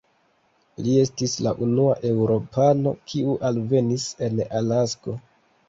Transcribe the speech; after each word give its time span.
Li 0.85 0.95
estis 1.01 1.35
la 1.47 1.53
unua 1.65 1.99
eŭropano, 2.13 2.95
kiu 3.13 3.37
alvenis 3.53 4.09
en 4.31 4.45
Alasko. 4.63 5.19